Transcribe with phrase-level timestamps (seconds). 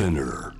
[0.00, 0.54] Spinner.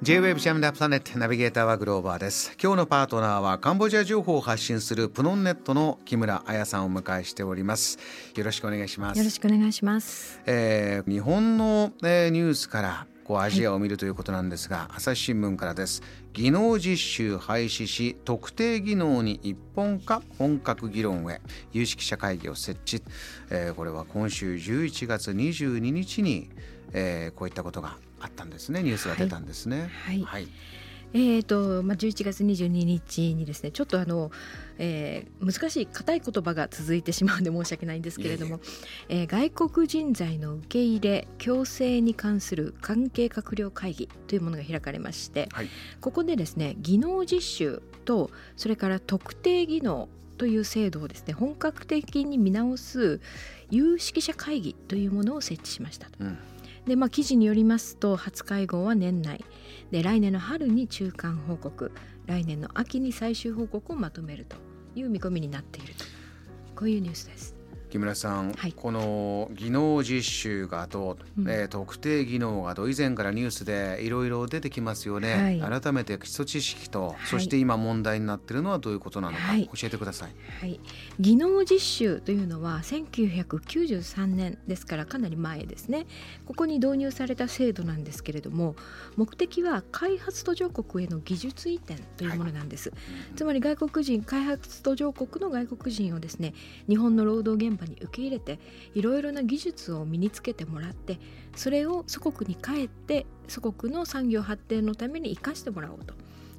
[0.00, 2.56] J-Wave ジャムダプラネットナビゲーターはグローバーです。
[2.58, 7.98] 今日のパートナーはカンボジア情報を発信するプノンネットの木村彩さんをお迎えしております。
[8.34, 9.18] よろしくお願いします。
[9.18, 10.40] よろしくお願いします。
[10.46, 16.02] えー日本の、えーニュースからこうアジアを見るということなんですが、朝日新聞からです。
[16.32, 21.40] 技能実習廃止し特定技能に一本化本格議論へ。
[21.72, 23.04] 有識者会議を設置、
[23.50, 26.50] えーこれは今週11月22日に、
[26.92, 28.82] えーこういったことがあったんですね。
[28.82, 29.92] ニュースが出たんですね。
[30.06, 30.22] はい。
[30.24, 30.48] はい、
[31.12, 34.30] えーとまあ、11月22日にですねちょっとあの、
[34.78, 38.60] えー難しい硬い言葉が続いてしまうんで申し訳ないんですけれども
[39.08, 45.68] えー外国人材の受け入れ強制に関する関係閣僚会議というものが開かれましてはい。
[46.00, 50.08] ここでですね技能実習とそれから特定技能
[50.38, 53.20] という制度をですね本格的に見直す
[53.70, 56.12] 有識者会議というものを設置しましたと。
[56.20, 56.38] うん
[56.86, 59.44] でまあ、記事によりますと初会合は年内。
[59.90, 61.92] で来年の春に中間報告。
[62.26, 64.56] 来年の秋に最終報告をまとめると
[64.94, 66.04] いう見込みになっていると。
[66.74, 67.59] こういうニュースです。
[67.90, 68.72] 木村さん、はい。
[68.72, 71.50] この技能実習がどう、うん。
[71.50, 75.80] えー特定技能がどう以前からニュースでいろいろ出てきますよね、はい。
[75.80, 77.26] 改めて基礎知識と、い。
[77.26, 79.68] そして今問題になっているのはどういうことなのか、はい。
[79.74, 80.34] 教えてください。
[80.60, 80.80] はい、
[81.18, 86.06] 技能実習というのは1993年ですからかなり前ですね。
[86.46, 88.76] ここに導入された制度なんですけれども
[89.16, 92.92] 目的は開発途上国への技術移転というものなんです、
[93.36, 96.54] つまり外国人開発途上国の外国人をですね
[96.88, 98.58] 日本の労働現場に受け入れて
[98.94, 101.18] いろいろな技術を身につけてもらって
[101.56, 106.14] それを祖国に帰って祖国の産業発展のために生かしてもらおうと。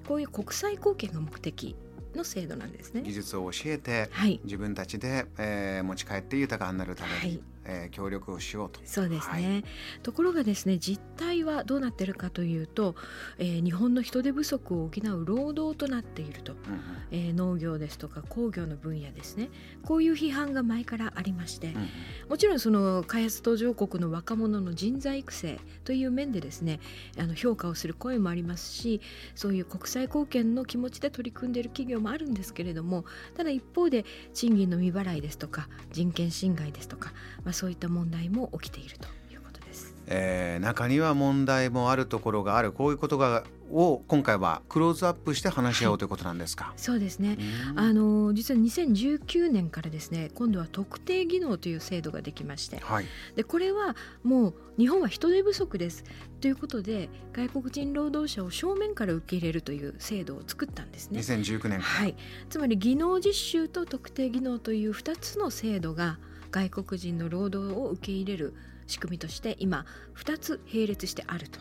[0.07, 1.75] こういう国際貢献が目的
[2.15, 3.01] の制度なんですね。
[3.03, 4.41] 技術を教えてはい。
[4.43, 7.39] 自分たちで、えー持ち帰って豊かになるために、はい
[7.71, 8.79] えー協力をしようと。
[8.85, 9.63] そうですね、はい。
[10.03, 12.95] ところがですね実態はどうなってるかというと、
[13.37, 16.81] えー日本の人手不足を補う労働となっていると、うんうん。
[17.11, 19.49] えー農業ですとか工業の分野ですね。
[19.83, 21.87] こういう批判が前からありまして、うん
[22.29, 26.79] もちろんその開発途上国の若者の人材育成という面でですね
[27.19, 29.01] あの評価をする声もありますし
[29.35, 33.03] そういう国際貢献の気持ちで取り組んでいる企業もあるんですけれども
[33.35, 37.11] ただ一方で賃金の未払いですとか人権侵害ですとか、
[37.43, 39.93] まあ、そういった問題も起きているということです。
[40.07, 42.71] えー中には問題もあるところがある。
[42.71, 46.73] こういうことがを今回はクローズアップして話し合おうということなんですか？
[46.75, 47.37] そうですね。
[47.71, 47.79] うん。
[47.79, 52.77] あの実は2019年からですね今度は特定技能という制度ができまして。
[52.77, 53.05] はい、
[53.35, 56.03] でこれはもう日本は人手不足です
[56.41, 61.19] ということで外国人労働者を正面から受け入れるという制度を作ったんですね。
[61.19, 62.15] 2019年から、はい、
[62.49, 66.17] つまり技能実習と特定技能という2つの制度が
[66.51, 68.53] 外国人の労働を受け入れる
[68.87, 69.85] 仕組みとして今
[70.15, 71.59] 2つ並列してあると。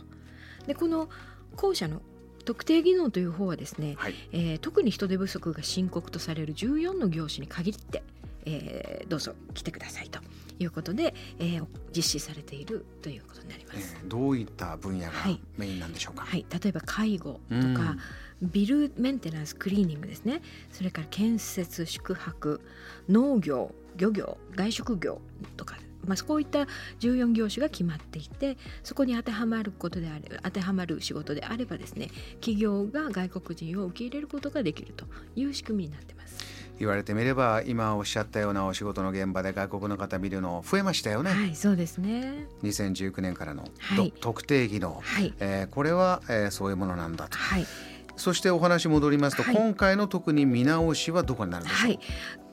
[0.67, 1.09] でこの
[1.57, 2.03] 後者の
[2.45, 8.03] 特定技能という方はですね、はいえー特に人手不足が深刻とされる14の業種に限って、
[8.45, 10.21] えーどうぞ来てくださいと
[10.61, 13.97] いうことで、えー実施されているということになります。
[14.01, 16.25] えーどういった分野がはいメインなんでしょうか？
[16.25, 17.97] はい、例えば介護とうんか、
[18.43, 20.41] ビルメンテナンスクリーニングですね
[20.73, 22.61] それから建設宿泊
[23.09, 25.21] 農業漁業外食業
[25.57, 25.77] とか、
[26.07, 26.67] まあ、こういった
[27.01, 32.09] 14業種が決まっていてそこに当てはまることであれ当てはまる仕事であればですね
[32.41, 35.07] 企業が外国人を受け入れることができると
[35.37, 36.60] いう仕組みになってます。
[36.81, 42.47] 言われてみれば今おっしゃったようなお仕事の現場で外国の方見るの増えましたよね、はい、そうですね。
[42.63, 44.11] 2019年からの、はい。
[44.13, 47.37] と特定技能、はい、えーこれは、えーそういうものなんだと。
[47.37, 47.67] はい、
[48.17, 49.55] そしてお話戻りますと、はい。
[49.55, 52.01] 今回の特に見直しはどこになるんでしょう、はい、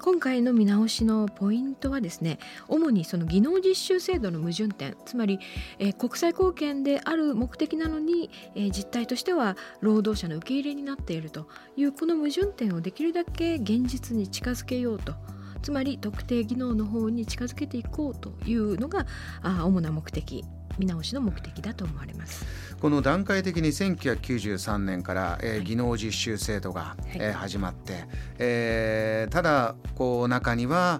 [0.08, 5.38] 今回の見直しのポイントはですね主にその技能実習制度の矛盾点つまり、
[5.80, 15.14] えー国際貢献である目的なのに、えー実態としては労働者の受け入れになっているというこの矛盾点をできるだけ現実に近づけようと。
[15.62, 19.06] つまり特定技能の方に近づけていこうというのが
[19.42, 20.44] あー主な目的
[20.78, 22.46] 見直しの目的だと思われます。
[22.80, 27.18] この段階的に1993年から、えー技能実習制度が、い。
[27.20, 28.06] えー始まって、
[28.38, 31.00] えーただこう中には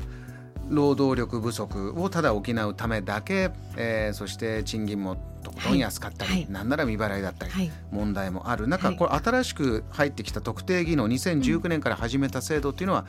[0.70, 6.42] 労働力不足をただ補うためだけ、えーそして賃金もとことん安かったり、はい。
[6.42, 7.72] はいなんなら未払いだったり、はい。
[7.92, 8.98] 問題もある中、はい。
[8.98, 13.06] これ新しく入ってきた特定技能2019年から始めた制度っていうのは、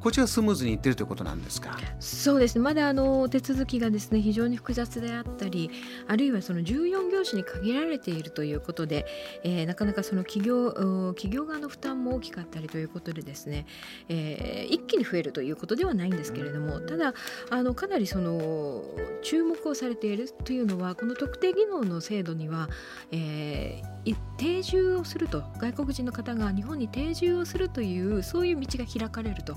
[0.00, 1.76] こちらスムーズにいってるということなんですか？
[1.98, 2.62] そうですね。
[2.62, 5.70] まだあの手続きがですね非常に複雑であったり
[6.06, 9.06] あるいはその14業種に限られているということで、
[9.42, 10.70] えー、なかなかその企業
[11.14, 13.66] 企業側の負担も大きかったりということでですね、
[14.08, 17.14] えー、一気に増えるということではないんですけれどもただ
[17.50, 18.84] あのかなりその
[19.22, 22.68] 注目をされているというのはこの特定技能の制度には、
[23.10, 29.56] えー、定住をすると外国人の方が日本に定住をするというそういう道が開かれると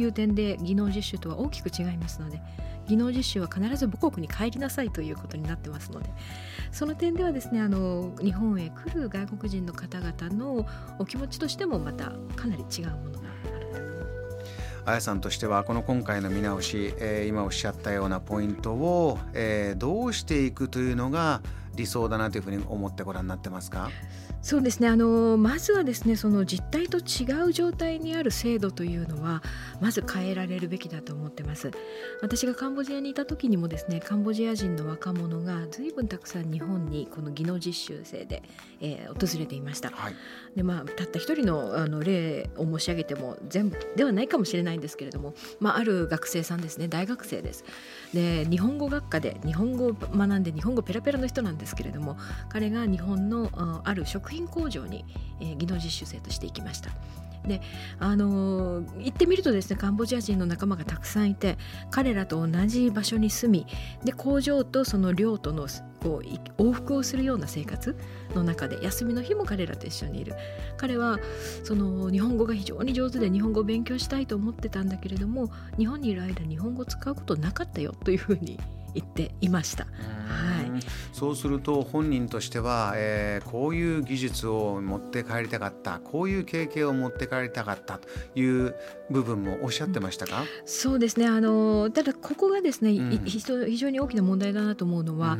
[0.00, 2.40] いう点で技能実習とは大きく違いますので
[2.86, 6.08] 技能実習は必ず母国に帰りなさいということになってますので
[6.72, 10.66] その点ではですねあの日本へ来る外国人の方々の
[10.98, 13.58] お気持ちとしてもまたかなり違うものがある
[14.86, 21.42] あやさんとしてはこの今回の見直し、えー、今おっしゃったようなポイントを、えー、どうしていくというのが
[21.78, 23.90] 理想だなというふうに思ってご覧になってますか？
[24.42, 24.88] そうですね。
[24.88, 29.42] あのまずはですねその実態と違う状態にある制度というのは
[29.80, 31.70] まず変えられるべきだと思ってます。
[32.20, 38.42] 私がカンボジアにいた時にもですねカンボジア人の若者が随分たくさん日本にこの技能実習生で、
[38.80, 40.14] えー、訪れていました、はい、
[40.56, 46.88] でまあたった一人のあの例を申し上げても全部ではないかもしれないんですけれども、まあ、ある学生さんですね。
[46.88, 47.64] 大学生です。
[48.12, 52.16] で日本語学科で日本語を学んで日本語ペラペラの人なんですですけれども
[52.48, 53.50] 彼が日本の
[53.84, 55.04] ある食品工場に、
[55.58, 56.90] 技能実習生として行きました。
[57.46, 57.62] で
[58.00, 61.56] あのー、行ってみるとですねカンボジア人の仲間がたくさんいて
[61.88, 63.66] 彼らと同じ場所に住み
[64.04, 65.68] で工場とその寮との
[66.02, 67.96] こう往復をするような生活
[68.34, 70.34] の中で休みの日も彼らと一緒にいる
[70.76, 71.20] 彼は
[71.62, 75.48] その日本語が非常に上手で日本語を勉強したいと思ってたんだけれども
[75.78, 78.58] 日本にいる間日本語を使うことなかったよというふうに
[78.94, 79.84] 言っていました。
[79.84, 79.90] は
[80.62, 80.80] い、
[81.12, 86.00] そうすると本人としては、えー、こういう技術を持って帰りたかった。
[86.00, 88.08] こういう経験を持って帰りたかったと
[88.38, 88.74] いう
[89.10, 91.26] 部分もおっしゃってましたか、うん、そうですね。
[91.26, 95.34] あのただここがですね、うん、非常に大きな問題だなと思うのは、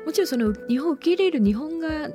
[0.00, 2.08] うん、もちろんその日本を受け入れる日本側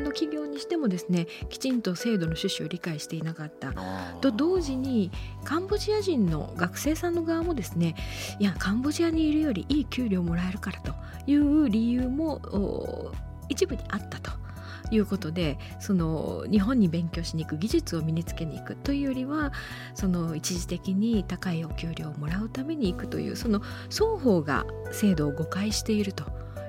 [0.00, 3.74] の企業にしてもですねきちんと制度の趣旨を理解していなかった。
[4.20, 5.10] と同時に
[5.44, 7.94] カンボジア人の学生さんの側もですね
[8.38, 10.94] いやカンボジアにいるよりいい給料をもらえるからと
[11.26, 13.12] いう理由も
[13.48, 14.47] 一部にあったと。
[14.90, 19.52] いうことでその日本に勉強しに行く技術を身につけに行くというよりは
[19.94, 23.60] その一時的に高いお給料をもらうために行くというその
[23.90, 26.24] 双方が制度を誤解していると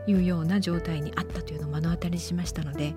[0.08, 2.96] いうような状態にあったというのを目の当たりにしましたので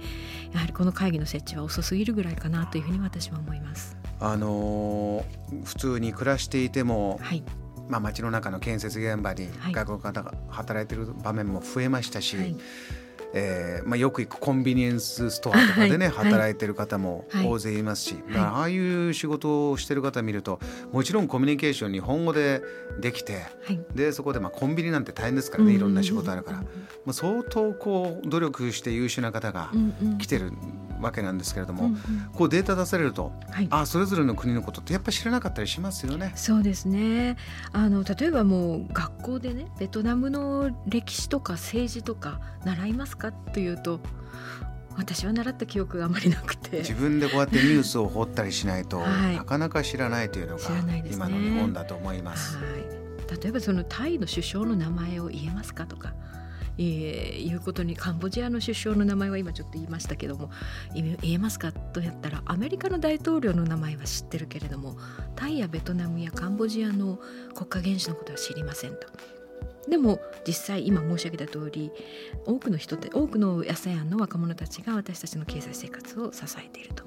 [0.53, 3.97] やはりこの会議の設置は遅すぎるぐらいかなというふうに私は思います。
[4.21, 7.43] あのー、普通に暮らしていても、はい、
[7.89, 12.57] まあ、街の中の建設現場に外国の方が働いている場面も増えましたし、はい
[13.35, 20.61] えーまあ、よく行くコンビニエンスストアとかでね、はい、働いてる方も大勢いますし、はい、ああいう仕事をしてる方見ると
[20.93, 22.63] もちろんコミュニケーション日本語で
[23.01, 26.67] できて、はい、でそこでまあコンビニなんて大変ですからねいろんな仕事あるから、ま
[27.09, 29.71] あ、相当こう努力して優秀な方が
[30.19, 30.53] 来てる
[31.03, 31.99] わけなんですけれども、うんうん、
[32.33, 36.33] こうデータ出されると、はい、あそれぞれの国のことってやっぱり知らなかったりしますよね。
[36.35, 37.37] そうですね。
[37.73, 44.01] あの例えばもう学校でねベトナムの歴史とか政治とか習いますかというと
[44.97, 46.79] 私は習った記憶があまりなくて。
[46.79, 52.57] 自分でこうやってニュースを掘ったりしないと、はい、なかなか知らないというのが、ね、今の日本だと思います。
[52.57, 56.15] はい、例えばそのタイの首相の名前を言えますかとか
[56.79, 60.51] えー、いうことにカンボジアの首相の名前は今ちょっと言いましたけども
[60.95, 61.71] 言えますか？
[61.71, 64.97] とやったらアメリカの大統領の名前は知ってるけれども
[65.37, 67.19] タイやベトナムやカンボジアの
[67.55, 69.07] 国家元首のことは知りませんと。
[69.89, 71.91] でも実際今申し上げた通り
[72.47, 77.05] 多くの人って多くの ASEAN の若者たちが私たちの経済生活を支えていると。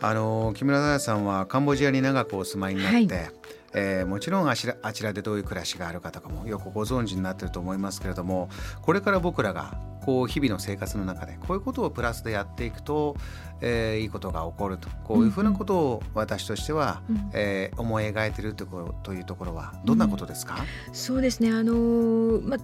[0.00, 3.30] あの木村大さんはカンボジアに長くお住まいになって、はい
[3.72, 8.48] えー、もちろんあちらあちらでどういう暮らしがあるかとかもよくご存知になってると思いますけれども
[8.82, 13.16] これから僕らがこう日々の生活の中でこういうことをプラスでやっていくと、
[13.60, 14.88] えー、いいことが起こると。
[15.04, 18.64] こういうふうなことを私としては、うん、えー、思い描いていると
[19.12, 21.50] いうところはどんなことですか、うん、そうですね。
[21.50, 22.56] あのー、ま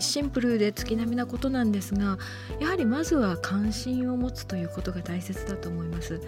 [0.00, 2.18] シンプルで月並みなことなんですが
[2.60, 6.20] やはりまずは関心を持つということが大切だと思います。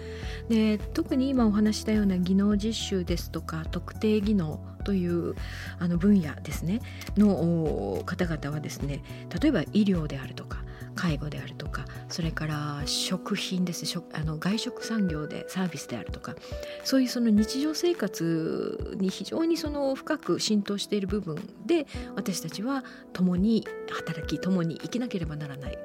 [0.49, 5.35] で特に今お話したような技能実習ですとか特定技能という
[5.79, 6.81] あの分野ですね
[7.17, 9.01] の方々はですね
[9.41, 10.63] 例えば医療であるとか
[10.95, 16.35] 介護であるとかそれから食品です食あの外食産業でサービスであるとか
[16.83, 25.77] そういうその日常生活に非常にその深く浸透している部分で私たちは共に働き共に生きなければならない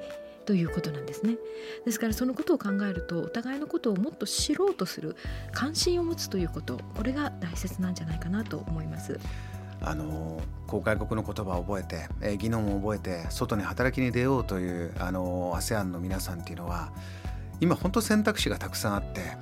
[0.49, 1.37] ということなんですね。
[1.85, 5.15] ですからそのことを考えるとお互いのことをもっと知ろうとする
[5.51, 9.19] 関心を持つということこれが大切なんじゃないかなと思います。
[9.81, 16.91] あの外国の言葉を覚えて、えー、技能も覚えて外に働きに出ようというあの ASEAN の皆さんっていうのは
[17.61, 19.37] 今本当選択肢がたくさんあって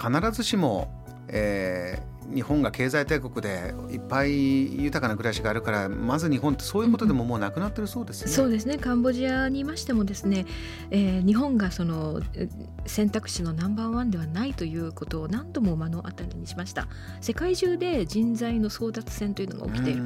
[0.00, 0.99] 必ずしも、
[1.32, 8.30] えー、日本が経済大国でいっぱい豊かな暮らしがあるからまず日本ってそういうことでももうなくなってるそうですね。
[8.30, 8.78] そうですね。
[8.78, 10.46] カンボジアにいましてもですね、
[10.90, 12.20] えー、日本がその
[12.86, 16.88] 選択肢のナンバーワンではないということを何度も目の当たりにしました。
[17.20, 20.02] 世界中で人材の争奪戦というのが起きている。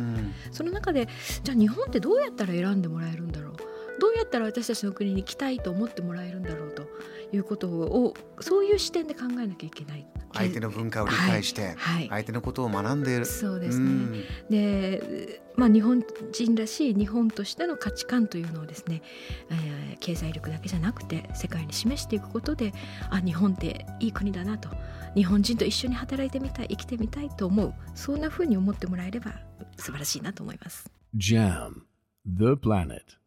[0.53, 1.09] その中で
[1.43, 3.55] じゃあ日本ってどうやったら選んでもらえるんだろう。
[4.01, 6.83] どうやったら私たちの国に来たいと思ってもらえるんだろうと
[7.33, 10.07] いうことをそういう視点で考えなきゃいけない。
[10.35, 13.25] 相手の文化を理解して、はい、相手のことを学んでいる。
[13.25, 14.21] そうですね。
[14.51, 19.03] で、まあ日本人らしい日本としての価値観というのをですね、
[19.51, 22.73] えー、経済力だけじゃなくて世界に示していくことで、
[23.11, 24.69] あ日本っていい国だなと、
[25.15, 29.33] 日本人と一緒に働いてみたい、生きてみたいと思う、そんなふうに思ってもらえれば
[29.77, 30.91] 素晴らしいなと思います。
[31.17, 31.83] JAM
[32.27, 33.24] The Planet